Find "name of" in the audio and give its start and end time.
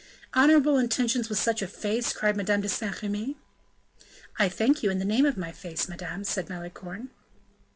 5.05-5.37